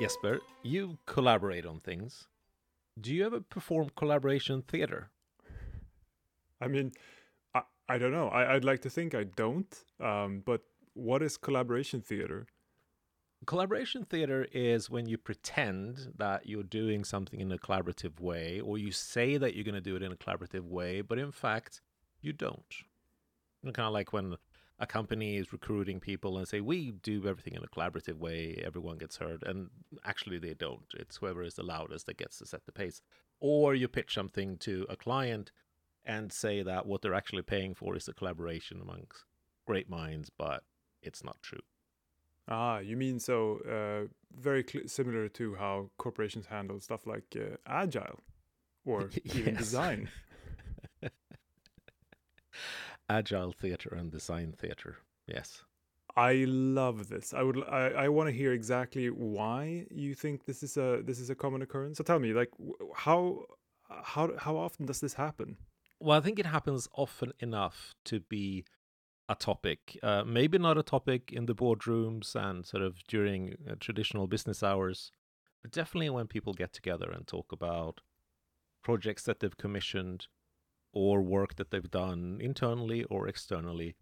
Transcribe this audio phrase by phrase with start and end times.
[0.00, 2.28] Jesper, you collaborate on things.
[3.00, 5.10] Do you ever perform collaboration theater?
[6.60, 6.92] I mean,
[7.54, 8.28] I, I don't know.
[8.28, 9.74] I, I'd like to think I don't.
[9.98, 10.62] Um, but
[10.92, 12.46] what is collaboration theater?
[13.46, 18.76] Collaboration theater is when you pretend that you're doing something in a collaborative way, or
[18.76, 21.80] you say that you're going to do it in a collaborative way, but in fact,
[22.20, 22.74] you don't.
[23.62, 24.36] kind of like when
[24.78, 28.62] a company is recruiting people and say we do everything in a collaborative way.
[28.64, 29.42] Everyone gets heard.
[29.44, 29.70] And
[30.04, 30.84] actually they don't.
[30.94, 33.00] It's whoever is the loudest that gets to set the pace.
[33.40, 35.50] Or you pitch something to a client
[36.04, 39.24] and say that what they're actually paying for is a collaboration amongst
[39.66, 40.62] great minds but
[41.02, 41.60] it's not true.
[42.48, 47.56] Ah you mean so uh, very cl- similar to how corporations handle stuff like uh,
[47.66, 48.20] agile
[48.84, 50.08] or even design
[53.08, 54.96] agile theater and design theater.
[55.26, 55.64] Yes.
[56.16, 57.34] I love this.
[57.34, 57.62] I would.
[57.68, 61.34] I, I want to hear exactly why you think this is a this is a
[61.34, 61.98] common occurrence.
[61.98, 62.50] So tell me, like,
[62.94, 63.44] how
[63.90, 65.56] how how often does this happen?
[66.00, 68.64] Well, I think it happens often enough to be
[69.28, 69.98] a topic.
[70.02, 74.62] Uh, maybe not a topic in the boardrooms and sort of during uh, traditional business
[74.62, 75.10] hours,
[75.62, 78.00] but definitely when people get together and talk about
[78.82, 80.28] projects that they've commissioned,
[80.92, 83.96] or work that they've done internally or externally.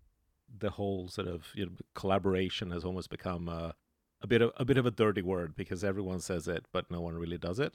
[0.57, 3.75] The whole sort of you know, collaboration has almost become a,
[4.23, 7.01] a bit of a bit of a dirty word because everyone says it, but no
[7.01, 7.75] one really does it.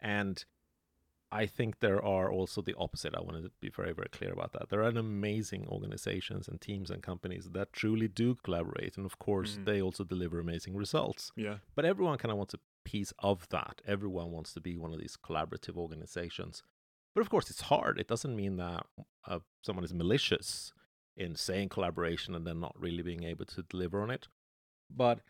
[0.00, 0.44] And
[1.32, 3.14] I think there are also the opposite.
[3.16, 4.68] I want to be very, very clear about that.
[4.68, 8.98] There are amazing organizations and teams and companies that truly do collaborate.
[8.98, 9.64] And of course, mm.
[9.64, 11.32] they also deliver amazing results.
[11.34, 11.56] Yeah.
[11.74, 13.80] But everyone kind of wants a piece of that.
[13.86, 16.62] Everyone wants to be one of these collaborative organizations.
[17.14, 17.98] But of course, it's hard.
[17.98, 18.86] It doesn't mean that
[19.26, 20.72] uh, someone is malicious
[21.16, 24.28] in saying collaboration and then not really being able to deliver on it.
[24.90, 25.20] But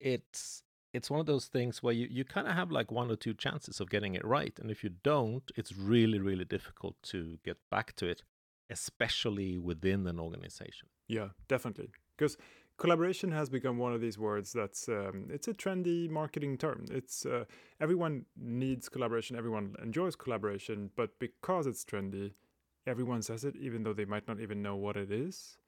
[0.00, 3.16] it's it's one of those things where you, you kind of have like one or
[3.16, 4.58] two chances of getting it right.
[4.58, 8.22] And if you don't, it's really, really difficult to get back to it,
[8.68, 10.88] especially within an organization.
[11.08, 11.90] Yeah, definitely.
[12.16, 12.36] Because
[12.82, 16.84] collaboration has become one of these words that's um, it's a trendy marketing term.
[16.90, 17.44] It's uh,
[17.80, 22.32] everyone needs collaboration everyone enjoys collaboration but because it's trendy
[22.84, 25.58] everyone says it even though they might not even know what it is.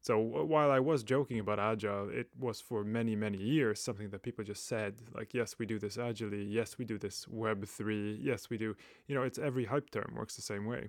[0.00, 0.16] So
[0.54, 4.44] while i was joking about agile it was for many many years something that people
[4.44, 8.48] just said like yes we do this agilely yes we do this web 3 yes
[8.48, 8.76] we do
[9.08, 10.82] you know it's every hype term works the same way.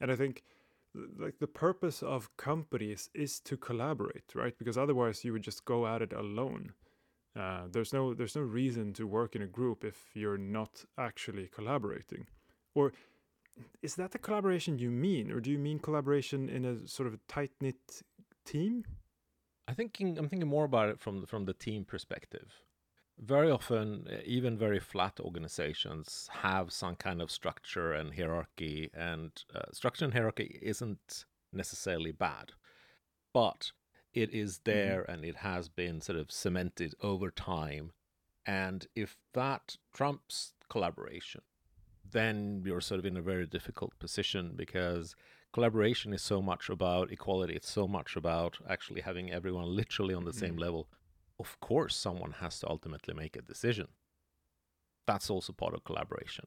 [0.00, 0.42] And i think
[1.18, 4.56] like the purpose of companies is to collaborate right?
[4.58, 6.72] Because otherwise you would just go at it alone.
[7.38, 11.48] Uh, there's no there's no reason to work in a group if you're not actually
[11.48, 12.26] collaborating.
[12.74, 12.92] Or
[13.82, 15.30] is that the collaboration you mean?
[15.30, 18.02] Or do you mean collaboration in a sort of tight knit
[18.44, 18.84] team?
[19.68, 22.52] I thinking i'm thinking more about it from from the team perspective
[23.24, 29.30] very often, eh, even very flat organizations have some kind of structure and hierarchy, and
[29.54, 32.52] uh, structure and hierarchy isn't necessarily bad,
[33.32, 33.72] but
[34.12, 34.70] it is mm-hmm.
[34.70, 35.12] there mm-hmm.
[35.12, 37.92] and it has been sort of cemented over time.
[38.44, 41.42] And if that trumps collaboration,
[42.10, 45.14] then you're sort of in a very difficult position because
[45.52, 47.54] collaboration is so much about equality.
[47.54, 50.40] It's so much about actually having everyone literally on the mm-hmm.
[50.40, 50.88] same level
[51.42, 53.88] of course someone has to ultimately make a decision.
[55.08, 56.46] That's also part of collaboration.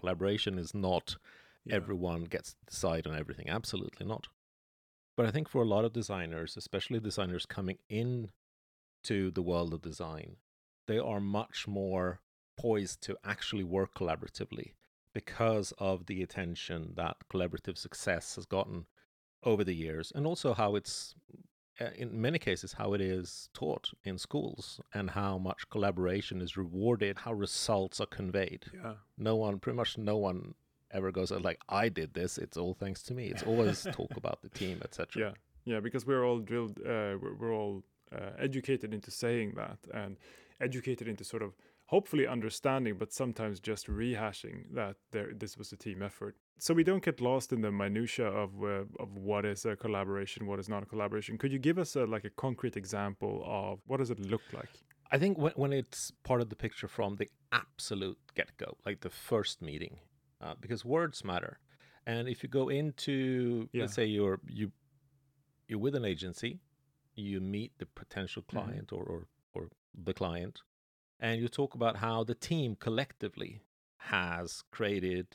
[0.00, 1.16] Collaboration is not
[1.64, 1.76] yeah.
[1.76, 3.48] everyone gets to decide on everything.
[3.48, 4.26] Absolutely not.
[5.16, 8.30] But I think for a lot of designers, especially designers coming in
[9.04, 10.36] to the world of design,
[10.88, 12.20] they are much more
[12.58, 14.72] poised to actually work collaboratively
[15.14, 18.86] because of the attention that collaborative success has gotten
[19.42, 21.14] over the years and also how it's
[21.96, 27.18] in many cases how it is taught in schools and how much collaboration is rewarded
[27.18, 28.66] how results are conveyed.
[28.72, 28.94] Yeah.
[29.18, 30.54] No one pretty much no one
[30.92, 33.26] ever goes like i did this it's all thanks to me.
[33.26, 35.74] It's always talk about the team etc yeah.
[35.74, 37.82] Yeah because we're all drilled uh, we're, we're, all
[38.12, 40.16] uh, educated into saying that and
[40.60, 41.54] educated into sort of
[41.86, 46.84] hopefully understanding but sometimes just rehashing that there this was a team effort so we
[46.84, 50.68] don't get lost in the minutia of uh, of what is a collaboration, what is
[50.68, 51.36] not a collaboration.
[51.38, 54.70] Could you give us a, like a concrete example of what does it look like?
[55.10, 59.00] I think when when it's part of the picture from the absolute get go, like
[59.00, 59.98] the first meeting,
[60.40, 61.58] uh, because words matter.
[62.06, 63.82] And if you go into, yeah.
[63.82, 64.72] let's say you're you
[65.68, 66.60] you're with an agency,
[67.14, 68.58] you meet the potential mm-hmm.
[68.58, 68.96] client mm-hmm.
[68.96, 70.60] or, or or the client,
[71.20, 73.62] and you talk about how the team collectively
[73.98, 75.26] has created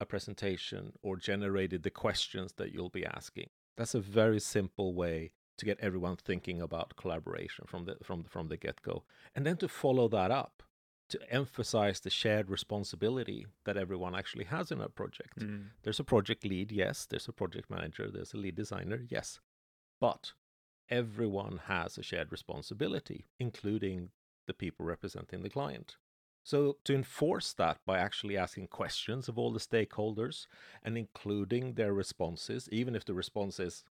[0.00, 3.50] a presentation or generated the questions that you'll be asking.
[3.76, 8.28] That's a very simple way to get everyone thinking about collaboration from the from the,
[8.28, 9.04] from the get-go.
[9.34, 10.62] And then to follow that up
[11.10, 15.40] to emphasize the shared responsibility that everyone actually has in a project.
[15.40, 15.64] Mm.
[15.82, 17.04] There's a project lead, yes.
[17.04, 18.08] There's a project manager.
[18.10, 19.40] There's a lead designer, yes.
[20.00, 20.32] But
[20.88, 24.10] everyone has a shared responsibility, including
[24.46, 25.96] the people representing the client.
[26.42, 30.46] So, to enforce that by actually asking questions of all the stakeholders
[30.82, 33.84] and including their responses, even if the response is,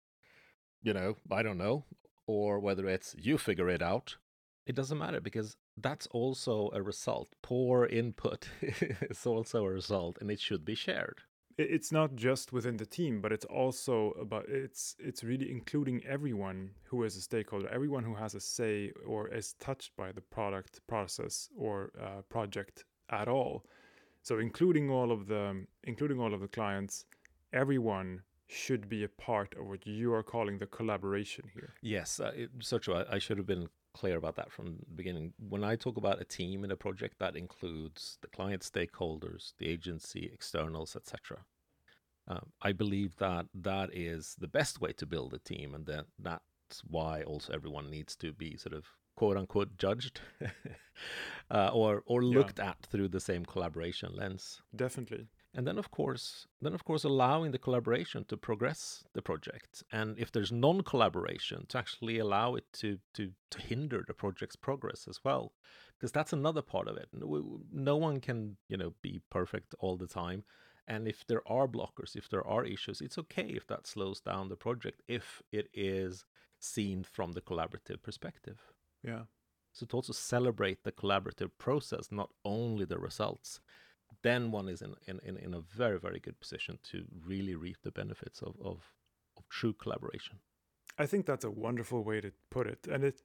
[0.81, 1.85] you know, I don't know,
[2.25, 4.17] or whether it's you figure it out,
[4.65, 7.29] it doesn't matter because that's also a result.
[7.41, 11.21] Poor input is also a result and it should be shared
[11.59, 16.71] it's not just within the team but it's also about it's it's really including everyone
[16.83, 20.79] who is a stakeholder everyone who has a say or is touched by the product
[20.87, 23.65] process or uh, project at all.
[24.21, 27.05] So including all of the including all of the clients
[27.51, 31.73] everyone should be a part of what you are calling the collaboration here.
[31.81, 35.33] Yes uh, it, so I, I should have been clear about that from the beginning.
[35.37, 39.67] When I talk about a team in a project, that includes the client stakeholders, the
[39.67, 41.39] agency, externals, etc.
[42.27, 46.05] Um, I believe that that is the best way to build a team, and that
[46.19, 50.21] that's why also everyone needs to be sort of quote unquote judged
[51.51, 52.69] uh, or or looked yeah.
[52.69, 54.61] at through the same collaboration lens.
[54.75, 55.27] Definitely.
[55.55, 60.17] And then of course, then of course, allowing the collaboration to progress the project, and
[60.19, 65.19] if there's non-collaboration, to actually allow it to to to hinder the project's progress as
[65.23, 65.53] well,
[65.97, 67.09] because that's another part of it.
[67.73, 70.43] No one can you know be perfect all the time,
[70.87, 74.49] and if there are blockers, if there are issues, it's okay if that slows down
[74.49, 76.25] the project if it is
[76.59, 78.59] seen from the collaborative perspective.
[79.03, 79.23] Yeah.
[79.71, 83.61] So to also celebrate the collaborative process, not only the results,
[84.21, 87.77] then one is in, in, in, in a very, very good position to really reap
[87.83, 88.83] the benefits of, of,
[89.37, 90.39] of true collaboration.
[90.97, 92.87] I think that's a wonderful way to put it.
[92.91, 93.21] And it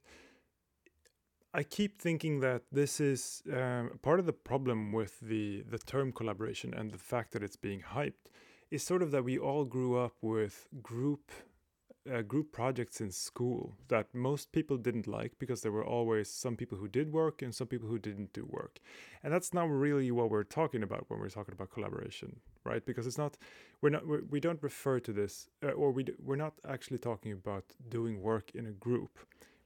[1.56, 6.12] I keep thinking that this is um, part of the problem with the the term
[6.12, 8.26] collaboration and the fact that it's being hyped
[8.72, 11.30] is sort of that we all grew up with group
[12.12, 16.56] uh, group projects in school that most people didn't like because there were always some
[16.56, 18.78] people who did work and some people who didn't do work.
[19.22, 22.84] And that's not really what we're talking about when we're talking about collaboration, right?
[22.84, 23.38] Because it's not
[23.80, 26.98] we're not we're, we do not refer to this uh, or we we're not actually
[26.98, 29.18] talking about doing work in a group.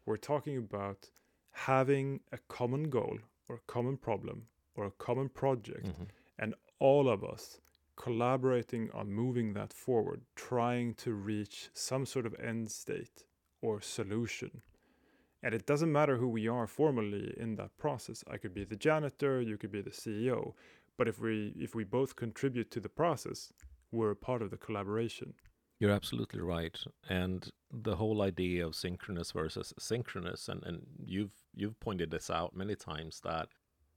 [0.06, 1.10] We're talking about
[1.50, 3.18] having a common goal
[3.48, 4.46] or a common problem
[4.76, 6.04] or a common project mm-hmm.
[6.38, 7.58] and all of us
[7.98, 13.24] collaborating on moving that forward, trying to reach some sort of end state
[13.60, 14.62] or solution.
[15.42, 18.24] And it doesn't matter who we are formally in that process.
[18.30, 20.54] I could be the janitor, you could be the CEO,
[20.96, 23.52] but if we if we both contribute to the process,
[23.90, 25.34] we're a part of the collaboration.
[25.80, 26.76] You're absolutely right.
[27.08, 32.56] And the whole idea of synchronous versus asynchronous, and, and you've you've pointed this out
[32.56, 33.48] many times that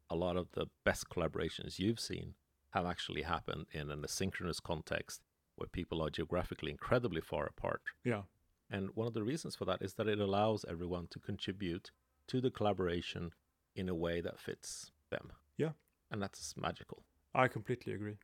[0.09, 2.33] a lot of the best collaborations you've seen
[2.71, 5.21] have actually happened in an asynchronous context
[5.55, 7.81] where people are geographically incredibly far apart.
[8.03, 8.23] Yeah.
[8.69, 11.91] And one of the reasons for that is that it allows everyone to contribute
[12.27, 13.31] to the collaboration
[13.75, 15.31] in a way that fits them.
[15.57, 15.71] Yeah.
[16.09, 17.03] And that's magical.
[17.35, 18.17] I completely agree.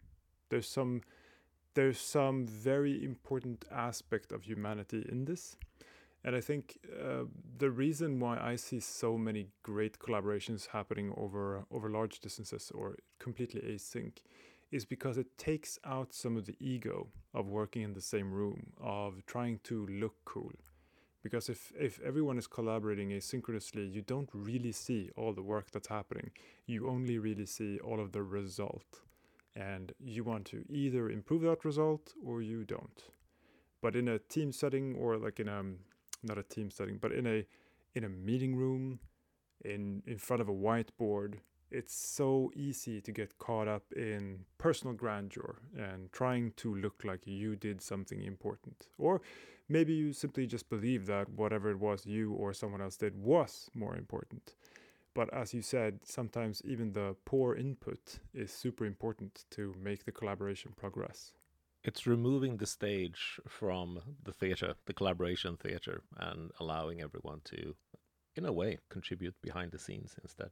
[0.50, 1.02] There's some
[1.74, 5.56] there's some very important aspect of humanity in this.
[6.24, 7.24] And I think uh,
[7.58, 12.98] the reason why I see so many great collaborations happening over over large distances or
[13.20, 14.18] completely async
[14.72, 18.74] is because it takes out some of the ego of working in the same room,
[18.82, 20.52] of trying to look cool.
[21.24, 25.88] Because if, if everyone is collaborating asynchronously, you don't really see all the work that's
[25.88, 26.32] happening.
[26.66, 29.02] You only really see all of the result
[29.56, 33.04] and you want to either improve that result or you don't.
[33.82, 35.64] But in a team setting or like in a
[36.28, 37.46] not a team setting, but in a
[37.96, 39.00] in a meeting room,
[39.64, 41.36] in in front of a whiteboard,
[41.72, 47.28] it's so easy to get caught up in personal grandeur and trying to look like
[47.28, 48.88] you did something important.
[48.98, 49.22] Or
[49.68, 53.70] maybe you simply just believe that whatever it was you or someone else did was
[53.74, 54.56] more important.
[55.14, 60.12] But as you said, sometimes even the poor input is super important to make the
[60.12, 61.34] collaboration progress.
[61.88, 67.78] It's removing the stage from the theater, the collaboration theater, and allowing everyone to,
[68.36, 70.50] in a way, contribute behind the scenes instead.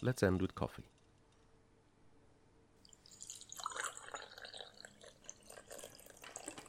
[0.00, 0.84] Let's end with coffee.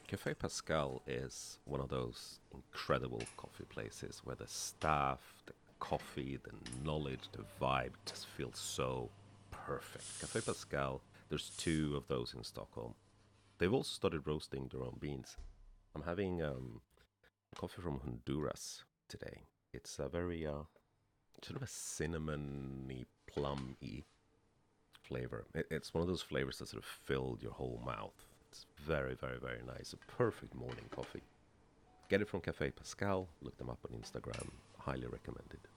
[0.06, 6.52] Cafe Pascal is one of those incredible coffee places where the staff, the coffee, the
[6.84, 9.10] knowledge, the vibe just feels so
[9.50, 10.04] perfect.
[10.20, 12.94] Cafe Pascal, there's two of those in Stockholm.
[13.58, 15.36] They've also started roasting their own beans.
[15.94, 16.80] I'm having um,
[17.54, 19.42] coffee from Honduras today.
[19.72, 20.64] It's a very uh,
[21.42, 24.04] sort of a cinnamony, plum-y
[25.02, 25.46] flavor.
[25.54, 28.24] It, it's one of those flavors that sort of filled your whole mouth.
[28.50, 29.92] It's very, very, very nice.
[29.92, 31.22] A perfect morning coffee.
[32.08, 33.28] Get it from Cafe Pascal.
[33.42, 34.48] Look them up on Instagram.
[34.86, 35.75] Highly recommended.